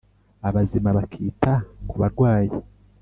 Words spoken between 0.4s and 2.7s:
abazima bakita ku barwaye